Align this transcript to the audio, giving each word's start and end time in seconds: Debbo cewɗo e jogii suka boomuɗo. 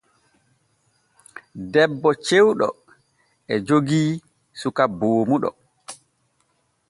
Debbo 1.73 2.09
cewɗo 2.25 2.67
e 3.53 3.55
jogii 3.67 4.11
suka 4.59 4.83
boomuɗo. 4.99 5.49